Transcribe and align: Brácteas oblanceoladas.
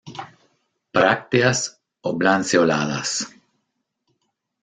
Brácteas 0.95 1.59
oblanceoladas. 2.11 3.11